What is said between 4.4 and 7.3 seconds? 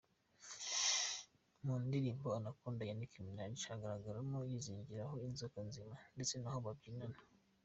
yizingirizaho inzoka nzima ndetse n’abo babyinana.